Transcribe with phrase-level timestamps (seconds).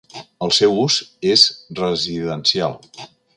[0.45, 0.97] El seu ús
[1.33, 1.43] és
[1.81, 2.79] residencial.